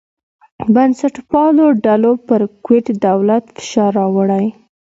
[0.73, 4.45] بنسټپالو ډلو پر کویت دولت فشار راوړی.